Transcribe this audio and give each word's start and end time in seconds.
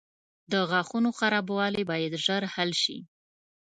•د 0.51 0.53
غاښونو 0.69 1.09
خرابوالی 1.17 1.83
باید 1.91 2.13
ژر 2.25 2.43
حل 2.53 2.71
شي. 2.83 2.97